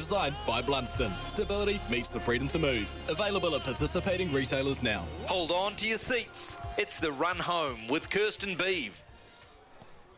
Designed 0.00 0.34
by 0.46 0.62
Blundstone. 0.62 1.12
Stability 1.28 1.78
meets 1.90 2.08
the 2.08 2.18
freedom 2.18 2.48
to 2.48 2.58
move. 2.58 2.90
Available 3.10 3.54
at 3.54 3.62
participating 3.64 4.32
retailers 4.32 4.82
now. 4.82 5.04
Hold 5.26 5.50
on 5.50 5.76
to 5.76 5.86
your 5.86 5.98
seats. 5.98 6.56
It's 6.78 6.98
the 6.98 7.12
run 7.12 7.36
home 7.36 7.86
with 7.86 8.08
Kirsten 8.08 8.54
Beeve. 8.54 9.04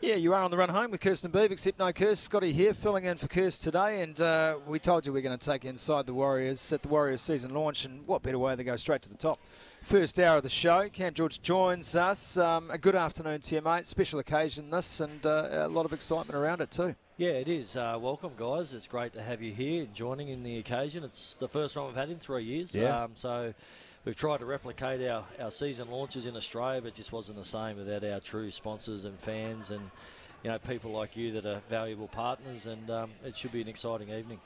Yeah, 0.01 0.15
you 0.15 0.35
are 0.35 0.43
on 0.45 0.53
the 0.53 0.57
run 0.57 0.69
home 0.69 0.93
with 0.93 1.01
Kirsten 1.01 1.33
Beeve, 1.33 1.51
except 1.51 1.81
no 1.81 1.93
Kirst. 1.93 2.19
Scotty 2.19 2.53
here, 2.53 2.75
filling 2.75 3.07
in 3.07 3.17
for 3.17 3.27
Kirst 3.27 3.63
today. 3.63 4.03
And 4.03 4.21
uh, 4.21 4.59
we 4.69 4.79
told 4.79 5.05
you 5.05 5.13
we're 5.13 5.21
going 5.21 5.37
to 5.37 5.51
take 5.51 5.65
inside 5.65 6.07
the 6.07 6.15
Warriors 6.15 6.73
at 6.73 6.83
the 6.83 6.89
Warriors 6.89 7.21
season 7.21 7.53
launch. 7.53 7.85
And 7.85 8.07
what 8.07 8.23
better 8.23 8.39
way 8.39 8.55
to 8.55 8.63
go 8.63 8.77
straight 8.77 9.03
to 9.03 9.09
the 9.09 9.17
top? 9.17 9.41
First 9.83 10.17
hour 10.21 10.37
of 10.37 10.45
the 10.45 10.49
show. 10.49 10.89
Cam 10.93 11.13
George 11.13 11.43
joins 11.43 11.97
us. 11.97 12.37
Um, 12.37 12.71
a 12.71 12.79
good 12.79 12.95
afternoon 12.95 13.41
to 13.41 13.57
you, 13.57 13.61
mate. 13.61 13.89
Special 13.89 14.21
occasion, 14.21 14.71
this, 14.71 15.01
and 15.01 15.27
uh, 15.27 15.49
a 15.51 15.69
lot 15.69 15.87
of 15.87 15.93
excitement 15.93 16.39
around 16.39 16.61
it, 16.61 16.71
too. 16.71 16.95
Yeah, 17.19 17.33
it 17.33 17.47
is. 17.47 17.77
Uh, 17.77 17.99
welcome, 18.01 18.33
guys. 18.39 18.73
It's 18.73 18.89
great 18.89 19.13
to 19.13 19.23
have 19.23 19.43
you 19.43 19.53
here 19.53 19.87
joining 19.93 20.31
in 20.31 20.43
the 20.43 20.57
occasion. 20.57 21.05
It's 21.05 21.35
the 21.35 21.47
first 21.47 21.77
one 21.77 21.87
we've 21.87 21.95
had 21.95 22.09
in 22.09 22.19
three 22.19 22.43
years. 22.43 22.75
Yeah. 22.75 23.03
Um, 23.03 23.11
so 23.17 23.53
we've 24.07 24.17
tried 24.17 24.39
to 24.39 24.47
replicate 24.47 25.07
our, 25.07 25.23
our 25.39 25.51
season 25.51 25.91
launches 25.91 26.25
in 26.25 26.37
Australia, 26.37 26.81
but 26.81 26.89
it 26.89 26.95
just 26.95 27.13
wasn't 27.13 27.37
the 27.37 27.45
same 27.45 27.77
without 27.77 28.03
our 28.03 28.19
true 28.19 28.51
sponsors 28.51 29.05
and 29.05 29.21
fans 29.21 29.71
and 29.71 29.91
you 30.43 30.51
know 30.51 30.59
people 30.59 30.91
like 30.91 31.15
you 31.15 31.33
that 31.33 31.45
are 31.45 31.61
valuable 31.69 32.09
partners. 32.09 32.65
And 32.65 32.91
um, 32.91 33.11
it 33.27 33.37
should 33.37 33.53
be 33.53 33.61
an 33.61 33.69
exciting 33.69 34.09
evening. 34.09 34.41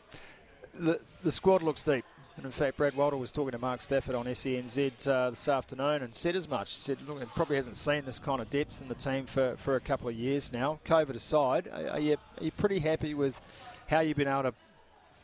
The, 0.74 1.00
the 1.22 1.30
squad 1.30 1.62
looks 1.62 1.84
deep. 1.84 2.04
And 2.36 2.44
in 2.44 2.50
fact, 2.50 2.76
Brad 2.76 2.94
Walter 2.94 3.16
was 3.16 3.32
talking 3.32 3.52
to 3.52 3.58
Mark 3.58 3.80
Stafford 3.80 4.14
on 4.14 4.26
SENZ 4.26 5.08
uh, 5.08 5.30
this 5.30 5.48
afternoon 5.48 6.02
and 6.02 6.14
said 6.14 6.36
as 6.36 6.46
much. 6.46 6.72
He 6.72 6.76
said, 6.76 6.98
look, 7.08 7.18
he 7.18 7.24
probably 7.34 7.56
hasn't 7.56 7.76
seen 7.76 8.04
this 8.04 8.18
kind 8.18 8.42
of 8.42 8.50
depth 8.50 8.82
in 8.82 8.88
the 8.88 8.94
team 8.94 9.24
for, 9.24 9.56
for 9.56 9.76
a 9.76 9.80
couple 9.80 10.08
of 10.08 10.14
years 10.14 10.52
now. 10.52 10.78
COVID 10.84 11.14
aside, 11.14 11.68
are, 11.72 11.98
you, 11.98 12.18
are 12.38 12.44
you 12.44 12.50
pretty 12.50 12.80
happy 12.80 13.14
with 13.14 13.40
how 13.88 14.00
you've 14.00 14.18
been 14.18 14.28
able 14.28 14.42
to 14.42 14.54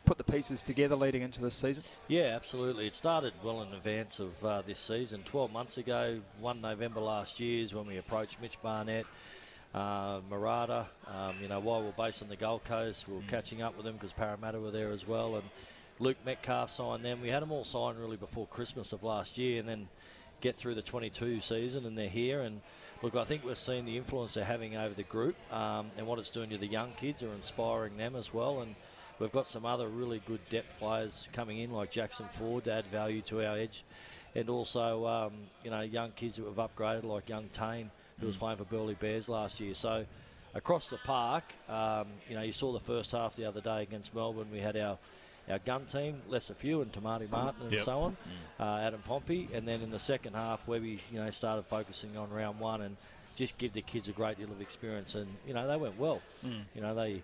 put 0.07 0.17
the 0.17 0.25
pieces 0.25 0.63
together 0.63 0.97
leading 0.97 1.21
into 1.21 1.43
this 1.43 1.55
season? 1.55 1.85
Yeah, 2.09 2.35
absolutely. 2.35 2.87
It 2.87 2.95
started 2.95 3.35
well 3.45 3.61
in 3.63 3.73
advance 3.75 4.19
of 4.19 4.45
uh, 4.45 4.63
this 4.67 4.79
season. 4.79 5.23
12 5.25 5.53
months 5.53 5.77
ago, 5.77 6.21
1 6.41 6.61
November 6.63 7.01
last 7.01 7.41
year 7.41 7.63
is 7.63 7.75
when 7.75 7.87
we 7.87 7.99
approached 7.99 8.41
Mitch 8.41 8.61
Barnett. 8.63 9.07
Uh, 9.75 10.21
Marata, 10.31 10.87
um, 11.07 11.35
you 11.41 11.49
know, 11.49 11.59
while 11.59 11.83
we're 11.83 11.93
based 11.93 12.23
on 12.23 12.29
the 12.29 12.37
Gold 12.37 12.63
Coast, 12.65 13.09
we 13.09 13.17
were 13.17 13.23
catching 13.29 13.63
up 13.63 13.75
with 13.75 13.87
them 13.87 13.95
because 13.95 14.13
Parramatta 14.13 14.61
were 14.61 14.71
there 14.71 14.91
as 14.91 15.09
well, 15.09 15.37
and 15.37 15.45
Luke 16.03 16.17
Metcalf 16.27 16.69
signed 16.69 17.05
them. 17.05 17.21
We 17.23 17.29
had 17.29 17.43
them 17.43 17.53
all 17.53 17.63
signed 17.63 17.97
really 17.97 18.17
before 18.17 18.49
Christmas 18.49 18.93
of 18.93 19.05
last 19.05 19.39
year, 19.39 19.61
and 19.61 19.69
then 19.69 19.89
get 20.41 20.57
through 20.57 20.75
the 20.75 20.83
22 20.83 21.39
season, 21.39 21.87
and 21.87 21.97
they're 21.97 22.09
here. 22.09 22.41
And 22.41 22.61
look, 23.03 23.15
I 23.15 23.23
think 23.23 23.45
we're 23.45 23.55
seeing 23.55 23.85
the 23.85 23.97
influence 23.97 24.35
they're 24.35 24.45
having 24.45 24.77
over 24.77 24.95
the 24.95 25.05
group, 25.05 25.37
um, 25.53 25.93
and 25.97 26.09
what 26.09 26.19
it's 26.19 26.29
doing 26.29 26.51
to 26.51 26.59
the 26.59 26.67
young 26.67 26.91
kids 26.97 27.23
are 27.23 27.33
inspiring 27.33 27.97
them 27.97 28.17
as 28.17 28.35
well. 28.35 28.63
And 28.63 28.75
we've 29.21 29.31
got 29.31 29.47
some 29.47 29.65
other 29.65 29.87
really 29.87 30.21
good 30.27 30.41
depth 30.49 30.77
players 30.81 31.29
coming 31.33 31.61
in, 31.61 31.71
like 31.71 31.93
Jackson 31.93 32.27
Ford, 32.33 32.65
to 32.65 32.73
add 32.73 32.87
value 32.87 33.23
to 33.23 33.47
our 33.47 33.57
edge, 33.57 33.85
and 34.35 34.51
also 34.51 35.07
um, 35.07 35.33
you 35.63 35.71
know 35.71 35.83
young 35.83 36.11
kids 36.11 36.35
that 36.35 36.45
we've 36.45 36.57
upgraded, 36.57 37.05
like 37.05 37.29
young 37.29 37.49
Tane, 37.53 37.93
who 38.19 38.27
was 38.27 38.37
playing 38.37 38.59
for 38.59 38.65
Burleigh 38.65 38.97
Bears 38.99 39.29
last 39.29 39.61
year. 39.61 39.75
So. 39.75 40.05
Across 40.55 40.91
the 40.91 40.99
park, 40.99 41.45
um, 41.67 42.09
you 42.29 42.35
know, 42.35 42.43
you 42.43 42.53
saw 42.53 42.75
the 42.75 42.79
first 42.79 43.13
half 43.13 43.37
the 43.37 43.47
other 43.47 43.63
day 43.63 43.81
against 43.85 44.15
Melbourne. 44.15 44.49
We 44.53 44.61
had 44.61 44.77
our 44.77 44.99
our 45.49 45.59
gun 45.59 45.87
team, 45.87 46.23
Lesser 46.29 46.55
Few 46.55 46.83
and 46.83 46.93
Te 46.93 47.01
Maire 47.01 47.27
Martin 47.31 47.63
and 47.63 47.73
Yep. 47.73 47.81
so 47.83 48.01
on, 48.01 48.17
uh, 48.61 48.77
Adam 48.83 49.01
Pompey, 49.07 49.49
and 49.53 49.67
then 49.67 49.81
in 49.83 49.91
the 49.91 49.99
second 49.99 50.35
half 50.35 50.67
where 50.69 50.81
we 50.81 51.01
you 51.11 51.19
know 51.19 51.29
started 51.31 51.65
focusing 51.65 52.17
on 52.17 52.31
round 52.31 52.61
one 52.61 52.83
and 52.83 52.97
just 53.35 53.57
give 53.59 53.73
the 53.73 53.83
kids 53.83 54.09
a 54.09 54.13
great 54.13 54.39
deal 54.39 54.51
of 54.53 54.61
experience, 54.61 55.15
and 55.15 55.27
you 55.47 55.55
know 55.55 55.67
they 55.67 55.77
went 55.77 55.99
well. 55.99 56.21
You 56.43 56.81
know 56.81 56.95
they. 56.95 57.23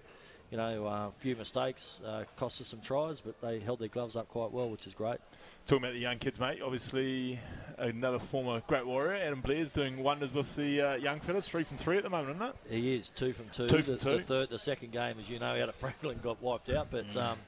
You 0.50 0.56
know, 0.56 0.86
a 0.86 1.12
few 1.18 1.36
mistakes 1.36 2.00
uh, 2.06 2.24
cost 2.38 2.58
us 2.62 2.68
some 2.68 2.80
tries, 2.80 3.20
but 3.20 3.38
they 3.42 3.60
held 3.60 3.80
their 3.80 3.88
gloves 3.88 4.16
up 4.16 4.30
quite 4.30 4.50
well, 4.50 4.70
which 4.70 4.86
is 4.86 4.94
great. 4.94 5.18
Talking 5.66 5.84
about 5.84 5.92
the 5.92 5.98
young 6.00 6.16
kids, 6.18 6.40
mate. 6.40 6.62
Obviously, 6.64 7.38
another 7.76 8.18
former 8.18 8.62
great 8.66 8.86
warrior, 8.86 9.12
Adam 9.22 9.42
Blair's 9.42 9.70
doing 9.70 10.02
wonders 10.02 10.32
with 10.32 10.56
the 10.56 10.80
uh, 10.80 10.94
young 10.94 11.20
fellas. 11.20 11.46
Three 11.46 11.64
from 11.64 11.76
three 11.76 11.98
at 11.98 12.02
the 12.02 12.08
moment, 12.08 12.36
isn't 12.36 12.48
it? 12.48 12.56
He 12.70 12.94
is 12.96 13.10
two 13.10 13.34
from 13.34 13.50
two. 13.52 13.66
Two 13.68 13.82
from 13.82 13.92
the, 13.92 13.98
two. 14.00 14.16
The 14.16 14.22
third, 14.22 14.48
the 14.48 14.58
second 14.58 14.90
game, 14.92 15.16
as 15.20 15.28
you 15.28 15.38
know, 15.38 15.52
out 15.62 15.68
of 15.68 15.74
Franklin 15.82 16.18
got 16.22 16.40
wiped 16.40 16.70
out. 16.70 16.86
But 16.90 17.08
Mm. 17.10 17.22
um, 17.32 17.38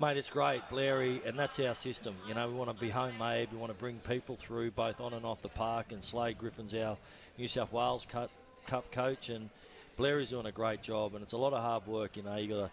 mate, 0.00 0.16
it's 0.16 0.30
great, 0.30 0.62
Blairy, 0.70 1.20
and 1.26 1.38
that's 1.38 1.60
our 1.60 1.74
system. 1.74 2.14
You 2.26 2.34
know, 2.34 2.48
we 2.48 2.54
want 2.54 2.74
to 2.74 2.80
be 2.80 2.90
homemade. 2.90 3.48
We 3.52 3.58
want 3.58 3.70
to 3.72 3.78
bring 3.78 3.98
people 3.98 4.36
through 4.36 4.70
both 4.72 5.00
on 5.00 5.12
and 5.12 5.24
off 5.26 5.42
the 5.42 5.48
park. 5.48 5.92
And 5.92 6.02
Slade 6.04 6.38
Griffin's 6.38 6.74
our 6.74 6.96
New 7.38 7.48
South 7.48 7.72
Wales 7.72 8.06
Cup, 8.10 8.30
Cup 8.66 8.90
coach, 8.92 9.28
and 9.28 9.50
Blairy's 9.96 10.30
doing 10.30 10.46
a 10.46 10.52
great 10.52 10.82
job. 10.82 11.14
And 11.14 11.22
it's 11.22 11.32
a 11.32 11.38
lot 11.38 11.52
of 11.52 11.62
hard 11.62 11.86
work. 11.86 12.16
You 12.16 12.22
know, 12.22 12.36
you 12.36 12.48
got 12.48 12.58
a 12.64 12.70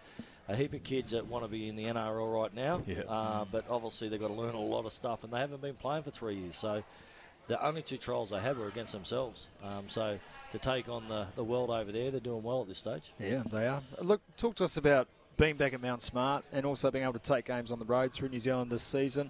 a 0.49 0.55
heap 0.55 0.73
of 0.73 0.81
kids 0.81 1.11
that 1.11 1.27
want 1.27 1.43
to 1.43 1.49
be 1.49 1.67
in 1.67 1.75
the 1.75 1.83
NRL 1.83 2.41
right 2.41 2.53
now, 2.55 2.81
Yeah. 2.87 3.01
uh, 3.01 3.43
but 3.51 3.65
obviously 3.69 4.07
they've 4.07 4.17
got 4.21 4.29
to 4.29 4.33
learn 4.33 4.55
a 4.55 4.61
lot 4.61 4.85
of 4.85 4.93
stuff, 4.93 5.25
and 5.25 5.33
they 5.33 5.39
haven't 5.39 5.59
been 5.61 5.75
playing 5.75 6.03
for 6.03 6.11
three 6.11 6.35
years. 6.35 6.55
So 6.57 6.83
the 7.47 7.61
only 7.61 7.81
two 7.81 7.97
trials 7.97 8.29
they 8.29 8.39
had 8.39 8.57
were 8.57 8.69
against 8.69 8.93
themselves. 8.93 9.47
Um, 9.61 9.89
so 9.89 10.17
to 10.53 10.57
take 10.57 10.87
on 10.87 11.09
the, 11.09 11.27
the 11.35 11.43
world 11.43 11.69
over 11.69 11.91
there, 11.91 12.11
they're 12.11 12.21
doing 12.21 12.43
well 12.43 12.61
at 12.61 12.69
this 12.69 12.77
stage. 12.77 13.11
Yeah, 13.19 13.43
they 13.51 13.67
are. 13.67 13.81
Look, 14.01 14.21
talk 14.37 14.55
to 14.55 14.63
us 14.63 14.77
about 14.77 15.09
being 15.37 15.55
back 15.55 15.73
at 15.73 15.81
Mount 15.81 16.01
Smart 16.01 16.43
and 16.51 16.65
also 16.65 16.89
being 16.91 17.03
able 17.03 17.13
to 17.13 17.19
take 17.19 17.45
games 17.45 17.71
on 17.71 17.79
the 17.79 17.85
road 17.85 18.11
through 18.11 18.29
New 18.29 18.39
Zealand 18.39 18.71
this 18.71 18.83
season. 18.83 19.29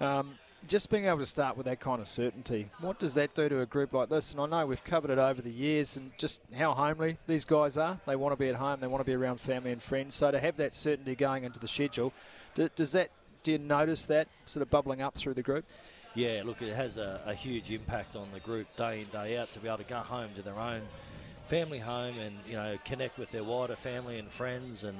Um, 0.00 0.34
just 0.66 0.90
being 0.90 1.04
able 1.04 1.18
to 1.18 1.26
start 1.26 1.56
with 1.56 1.66
that 1.66 1.78
kind 1.78 2.00
of 2.00 2.08
certainty, 2.08 2.70
what 2.80 2.98
does 2.98 3.14
that 3.14 3.34
do 3.34 3.48
to 3.48 3.60
a 3.60 3.66
group 3.66 3.92
like 3.92 4.08
this? 4.08 4.32
And 4.32 4.40
I 4.40 4.46
know 4.46 4.66
we've 4.66 4.82
covered 4.82 5.10
it 5.10 5.18
over 5.18 5.42
the 5.42 5.50
years 5.50 5.96
and 5.96 6.10
just 6.18 6.40
how 6.56 6.72
homely 6.72 7.18
these 7.26 7.44
guys 7.44 7.76
are. 7.76 8.00
They 8.06 8.16
want 8.16 8.32
to 8.32 8.36
be 8.36 8.48
at 8.48 8.56
home, 8.56 8.80
they 8.80 8.86
want 8.86 9.00
to 9.00 9.04
be 9.04 9.14
around 9.14 9.40
family 9.40 9.72
and 9.72 9.82
friends. 9.82 10.14
So 10.14 10.30
to 10.30 10.40
have 10.40 10.56
that 10.56 10.74
certainty 10.74 11.14
going 11.14 11.44
into 11.44 11.60
the 11.60 11.68
schedule, 11.68 12.12
do, 12.54 12.68
does 12.74 12.92
that 12.92 13.10
do 13.42 13.52
you 13.52 13.58
notice 13.58 14.06
that 14.06 14.26
sort 14.46 14.62
of 14.62 14.70
bubbling 14.70 15.02
up 15.02 15.14
through 15.14 15.34
the 15.34 15.42
group? 15.42 15.66
Yeah, 16.14 16.42
look, 16.46 16.62
it 16.62 16.74
has 16.74 16.96
a, 16.96 17.20
a 17.26 17.34
huge 17.34 17.70
impact 17.70 18.16
on 18.16 18.28
the 18.32 18.40
group 18.40 18.66
day 18.76 19.02
in, 19.02 19.08
day 19.08 19.36
out 19.36 19.52
to 19.52 19.58
be 19.58 19.68
able 19.68 19.78
to 19.78 19.84
go 19.84 19.98
home 19.98 20.30
to 20.36 20.42
their 20.42 20.58
own 20.58 20.80
family 21.46 21.78
home 21.78 22.18
and, 22.18 22.36
you 22.48 22.54
know, 22.54 22.78
connect 22.86 23.18
with 23.18 23.30
their 23.32 23.44
wider 23.44 23.76
family 23.76 24.18
and 24.18 24.30
friends 24.30 24.82
and, 24.84 24.96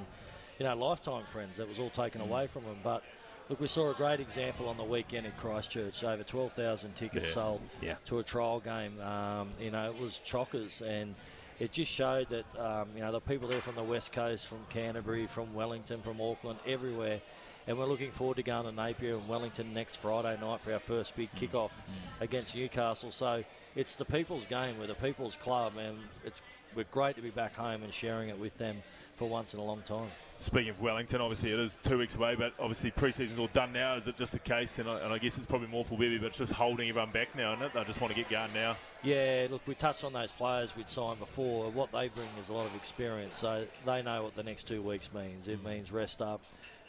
you 0.59 0.65
know, 0.65 0.75
lifetime 0.75 1.23
friends. 1.25 1.57
That 1.57 1.67
was 1.67 1.79
all 1.79 1.89
taken 1.89 2.21
away 2.21 2.47
from 2.47 2.63
them. 2.63 2.77
But 2.83 3.03
look, 3.49 3.59
we 3.59 3.67
saw 3.67 3.91
a 3.91 3.93
great 3.93 4.19
example 4.19 4.69
on 4.69 4.77
the 4.77 4.83
weekend 4.83 5.25
in 5.25 5.31
Christchurch. 5.33 6.03
Over 6.03 6.23
12,000 6.23 6.95
tickets 6.95 7.29
Yeah. 7.29 7.33
sold 7.33 7.61
Yeah. 7.81 7.95
to 8.05 8.19
a 8.19 8.23
trial 8.23 8.59
game. 8.59 8.99
Um, 9.01 9.49
you 9.59 9.71
know, 9.71 9.89
it 9.91 9.99
was 9.99 10.19
chockers 10.25 10.81
and 10.81 11.15
it 11.59 11.71
just 11.71 11.91
showed 11.91 12.27
that, 12.29 12.45
um, 12.59 12.89
you 12.95 13.01
know, 13.01 13.11
the 13.11 13.21
people 13.21 13.47
there 13.47 13.61
from 13.61 13.75
the 13.75 13.83
West 13.83 14.11
Coast, 14.11 14.47
from 14.47 14.65
Canterbury, 14.69 15.25
from 15.27 15.53
Wellington, 15.53 16.01
from 16.01 16.19
Auckland, 16.19 16.59
everywhere. 16.65 17.21
And 17.67 17.79
we're 17.79 17.85
looking 17.85 18.11
forward 18.11 18.37
to 18.37 18.43
going 18.43 18.65
to 18.65 18.71
Napier 18.71 19.15
and 19.15 19.27
Wellington 19.27 19.73
next 19.73 19.95
Friday 19.97 20.37
night 20.39 20.61
for 20.61 20.73
our 20.73 20.79
first 20.79 21.15
big 21.15 21.29
hmm. 21.29 21.45
kickoff 21.45 21.71
hmm. 21.71 22.23
against 22.23 22.55
Newcastle. 22.55 23.11
So 23.11 23.43
it's 23.75 23.95
the 23.95 24.05
people's 24.05 24.45
game, 24.45 24.77
we're 24.79 24.87
the 24.87 24.93
people's 24.95 25.35
club, 25.35 25.73
and 25.77 25.97
it's 26.23 26.41
we're 26.75 26.85
great 26.91 27.15
to 27.15 27.21
be 27.21 27.29
back 27.29 27.55
home 27.55 27.83
and 27.83 27.93
sharing 27.93 28.29
it 28.29 28.37
with 28.37 28.57
them 28.57 28.77
for 29.15 29.29
once 29.29 29.53
in 29.53 29.59
a 29.59 29.63
long 29.63 29.81
time. 29.83 30.09
Speaking 30.39 30.69
of 30.69 30.81
Wellington, 30.81 31.21
obviously 31.21 31.53
it 31.53 31.59
is 31.59 31.79
two 31.81 31.97
weeks 31.97 32.15
away, 32.15 32.35
but 32.35 32.53
obviously 32.59 32.91
pre-season's 32.91 33.39
all 33.39 33.47
done 33.53 33.71
now. 33.71 33.95
Is 33.95 34.07
it 34.07 34.17
just 34.17 34.33
the 34.33 34.39
case? 34.39 34.77
And 34.79 34.89
I, 34.89 34.99
and 34.99 35.13
I 35.13 35.17
guess 35.17 35.37
it's 35.37 35.45
probably 35.45 35.69
more 35.69 35.85
for 35.85 35.95
Webby, 35.95 36.17
but 36.17 36.27
it's 36.27 36.37
just 36.37 36.51
holding 36.51 36.89
everyone 36.89 37.11
back 37.11 37.33
now, 37.35 37.53
isn't 37.53 37.65
it? 37.65 37.73
They 37.73 37.83
just 37.85 38.01
want 38.01 38.13
to 38.13 38.19
get 38.19 38.29
going 38.29 38.53
now. 38.53 38.75
Yeah, 39.01 39.47
look, 39.49 39.61
we 39.65 39.75
touched 39.75 40.03
on 40.03 40.11
those 40.11 40.33
players 40.33 40.75
we'd 40.75 40.89
signed 40.89 41.19
before. 41.19 41.71
What 41.71 41.93
they 41.93 42.09
bring 42.09 42.27
is 42.39 42.49
a 42.49 42.53
lot 42.53 42.65
of 42.65 42.75
experience, 42.75 43.37
so 43.37 43.65
they 43.85 44.01
know 44.01 44.23
what 44.23 44.35
the 44.35 44.43
next 44.43 44.67
two 44.67 44.81
weeks 44.81 45.13
means. 45.13 45.47
It 45.47 45.59
hmm. 45.59 45.69
means 45.69 45.91
rest 45.93 46.21
up, 46.21 46.41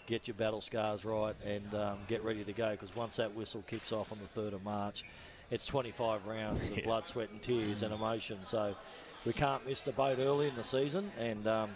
get 0.06 0.26
your 0.28 0.34
battle 0.34 0.60
scars 0.60 1.04
right, 1.04 1.34
and 1.44 1.74
um, 1.74 1.98
get 2.08 2.24
ready 2.24 2.44
to 2.44 2.52
go. 2.52 2.70
Because 2.70 2.94
once 2.94 3.16
that 3.16 3.34
whistle 3.34 3.64
kicks 3.66 3.92
off 3.92 4.12
on 4.12 4.18
the 4.20 4.28
third 4.28 4.52
of 4.52 4.64
March, 4.64 5.04
it's 5.50 5.66
25 5.66 6.26
rounds 6.26 6.76
of 6.76 6.84
blood, 6.84 7.06
sweat, 7.06 7.30
and 7.30 7.42
tears 7.42 7.82
and 7.82 7.92
emotion. 7.92 8.38
So 8.46 8.74
we 9.24 9.32
can't 9.32 9.66
miss 9.66 9.80
the 9.80 9.92
boat 9.92 10.18
early 10.18 10.48
in 10.48 10.54
the 10.54 10.64
season, 10.64 11.10
and 11.18 11.46
um, 11.46 11.70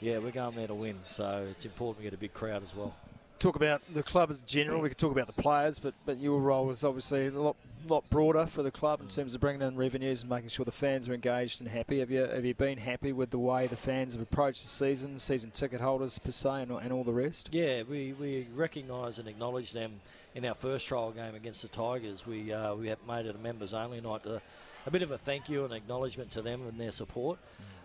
yeah, 0.00 0.18
we're 0.18 0.30
going 0.30 0.56
there 0.56 0.68
to 0.68 0.74
win. 0.74 0.98
So 1.08 1.46
it's 1.50 1.64
important 1.64 1.98
we 1.98 2.04
get 2.04 2.14
a 2.14 2.20
big 2.20 2.32
crowd 2.32 2.62
as 2.62 2.74
well. 2.74 2.94
Talk 3.42 3.56
about 3.56 3.82
the 3.92 4.02
club 4.02 4.30
as 4.30 4.40
a 4.40 4.46
general. 4.46 4.80
We 4.80 4.88
could 4.88 4.98
talk 4.98 5.12
about 5.12 5.26
the 5.26 5.42
players, 5.42 5.78
but 5.78 5.94
but 6.06 6.18
your 6.18 6.40
role 6.40 6.70
is 6.70 6.84
obviously 6.84 7.26
a 7.26 7.30
lot 7.30 7.56
lot 7.88 8.08
broader 8.10 8.46
for 8.46 8.62
the 8.62 8.70
club 8.70 9.00
in 9.00 9.08
terms 9.08 9.34
of 9.34 9.40
bringing 9.40 9.60
in 9.60 9.76
revenues 9.76 10.20
and 10.20 10.30
making 10.30 10.48
sure 10.48 10.64
the 10.64 10.70
fans 10.70 11.08
are 11.08 11.14
engaged 11.14 11.60
and 11.60 11.68
happy. 11.68 11.98
Have 11.98 12.10
you 12.10 12.20
have 12.20 12.44
you 12.44 12.54
been 12.54 12.78
happy 12.78 13.12
with 13.12 13.30
the 13.30 13.38
way 13.38 13.66
the 13.66 13.76
fans 13.76 14.14
have 14.14 14.22
approached 14.22 14.62
the 14.62 14.68
season, 14.68 15.18
season 15.18 15.50
ticket 15.50 15.80
holders 15.80 16.18
per 16.20 16.30
se, 16.30 16.62
and, 16.62 16.70
and 16.70 16.92
all 16.92 17.02
the 17.02 17.12
rest? 17.12 17.48
Yeah, 17.50 17.82
we, 17.82 18.12
we 18.12 18.46
recognise 18.54 19.18
and 19.18 19.26
acknowledge 19.26 19.72
them 19.72 20.00
in 20.34 20.44
our 20.44 20.54
first 20.54 20.86
trial 20.86 21.10
game 21.10 21.34
against 21.34 21.62
the 21.62 21.68
Tigers. 21.68 22.24
We 22.24 22.52
uh, 22.52 22.74
we 22.76 22.88
have 22.88 23.04
made 23.08 23.26
it 23.26 23.34
a 23.34 23.38
members 23.38 23.74
only 23.74 24.00
night 24.00 24.22
to 24.22 24.40
a 24.86 24.90
bit 24.90 25.02
of 25.02 25.10
a 25.10 25.18
thank 25.18 25.48
you 25.48 25.64
and 25.64 25.74
acknowledgement 25.74 26.30
to 26.32 26.42
them 26.42 26.62
and 26.68 26.78
their 26.78 26.92
support. 26.92 27.38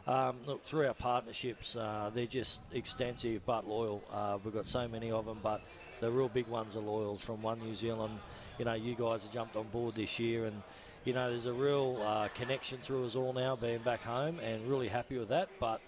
Um, 0.07 0.37
look, 0.45 0.63
through 0.65 0.87
our 0.87 0.93
partnerships, 0.93 1.75
uh, 1.75 2.09
they're 2.13 2.25
just 2.25 2.61
extensive 2.71 3.45
but 3.45 3.67
loyal. 3.67 4.01
Uh, 4.11 4.37
we've 4.43 4.53
got 4.53 4.65
so 4.65 4.87
many 4.87 5.11
of 5.11 5.25
them, 5.25 5.39
but 5.43 5.61
the 5.99 6.09
real 6.09 6.29
big 6.29 6.47
ones 6.47 6.75
are 6.77 6.81
loyals 6.81 7.21
from 7.21 7.41
One 7.41 7.59
New 7.59 7.75
Zealand. 7.75 8.17
You 8.57 8.65
know, 8.65 8.73
you 8.73 8.95
guys 8.95 9.23
have 9.23 9.33
jumped 9.33 9.55
on 9.55 9.67
board 9.67 9.95
this 9.95 10.17
year, 10.19 10.45
and 10.45 10.61
you 11.03 11.13
know, 11.13 11.29
there's 11.29 11.45
a 11.45 11.53
real 11.53 12.01
uh, 12.03 12.27
connection 12.35 12.77
through 12.79 13.05
us 13.05 13.15
all 13.15 13.33
now, 13.33 13.55
being 13.55 13.79
back 13.79 14.01
home, 14.01 14.39
and 14.39 14.67
really 14.69 14.87
happy 14.87 15.17
with 15.17 15.29
that. 15.29 15.49
But 15.59 15.81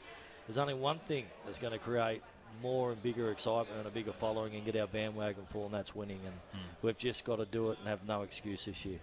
there's 0.48 0.58
only 0.58 0.74
one 0.74 1.00
thing 1.00 1.26
that's 1.46 1.60
going 1.60 1.74
to 1.74 1.80
create 1.80 2.22
more 2.62 2.92
and 2.92 3.02
bigger 3.02 3.32
excitement 3.32 3.78
and 3.78 3.88
a 3.88 3.90
bigger 3.92 4.12
following 4.12 4.54
and 4.56 4.66
get 4.66 4.76
our 4.76 4.88
bandwagon 4.88 5.46
full, 5.46 5.66
and 5.66 5.74
that's 5.74 5.96
winning. 5.96 6.20
And 6.26 6.34
Hmm. 6.52 6.68
we've 6.82 6.98
just 6.98 7.24
got 7.24 7.38
to 7.38 7.46
do 7.46 7.72
it 7.72 7.80
and 7.80 7.88
have 7.88 8.06
no 8.06 8.24
excuse 8.24 8.66
this 8.66 8.86
year. 8.86 9.00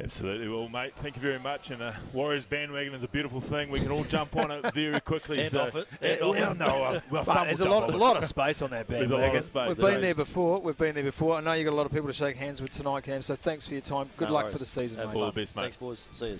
Absolutely. 0.00 0.46
Well, 0.48 0.68
mate, 0.68 0.92
thank 0.96 1.16
you 1.16 1.22
very 1.22 1.40
much. 1.40 1.70
And 1.72 1.82
uh, 1.82 1.92
Warriors 2.12 2.44
bandwagon 2.44 2.94
is 2.94 3.02
a 3.02 3.08
beautiful 3.08 3.40
thing. 3.40 3.68
We 3.68 3.80
can 3.80 3.90
all 3.90 4.04
jump 4.04 4.36
on 4.36 4.50
it 4.52 4.72
very 4.72 5.00
quickly. 5.00 5.38
Hand 5.38 5.50
so- 5.50 5.62
off 5.62 5.74
it. 5.74 5.88
Eh, 6.00 6.08
Hand 6.10 6.22
off 6.22 6.36
well, 6.36 6.54
no, 6.54 6.66
uh, 6.84 7.00
well, 7.10 7.24
some 7.24 7.46
there's 7.46 7.58
will 7.60 7.66
a 7.66 7.70
lot, 7.70 7.92
a 7.92 7.96
lot 7.96 8.16
of 8.16 8.24
space 8.24 8.62
on 8.62 8.70
that 8.70 8.86
There's 8.86 9.08
bandwagon. 9.10 9.24
a 9.24 9.26
lot 9.28 9.36
of 9.36 9.44
space. 9.44 9.68
We've 9.68 9.76
There 9.76 9.90
been 9.92 10.00
there 10.00 10.10
is. 10.12 10.16
before. 10.16 10.60
We've 10.60 10.78
been 10.78 10.94
there 10.94 11.02
before. 11.04 11.36
I 11.36 11.40
know 11.40 11.52
you've 11.54 11.64
got 11.66 11.72
a 11.72 11.76
lot 11.76 11.86
of 11.86 11.92
people 11.92 12.06
to 12.06 12.12
shake 12.12 12.36
hands 12.36 12.62
with 12.62 12.70
tonight, 12.70 13.02
Cam. 13.04 13.22
So 13.22 13.34
thanks 13.34 13.66
for 13.66 13.72
your 13.72 13.80
time. 13.80 14.08
Good 14.16 14.28
No 14.28 14.34
luck 14.34 14.44
worries. 14.44 14.52
for 14.52 14.58
the 14.60 14.66
season, 14.66 14.98
Have 15.00 15.08
mate. 15.08 15.16
All 15.20 15.26
the 15.26 15.32
best, 15.40 15.56
mate. 15.56 15.62
Thanks, 15.62 15.76
boys. 15.76 16.06
See 16.12 16.26
you. 16.28 16.38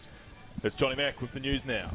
It's 0.62 0.74
Johnny 0.76 0.94
Mack 0.94 1.20
with 1.20 1.32
the 1.32 1.40
news 1.40 1.64
now. 1.66 1.90